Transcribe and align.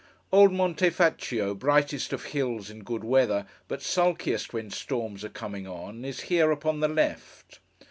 Old 0.31 0.51
Monte 0.51 0.89
Faccio, 0.89 1.53
brightest 1.53 2.11
of 2.11 2.23
hills 2.33 2.71
in 2.71 2.83
good 2.83 3.03
weather, 3.03 3.45
but 3.67 3.83
sulkiest 3.83 4.51
when 4.51 4.71
storms 4.71 5.23
are 5.23 5.29
coming 5.29 5.67
on, 5.67 6.03
is 6.03 6.21
here, 6.21 6.49
upon 6.49 6.79
the 6.79 6.87
left. 6.87 7.59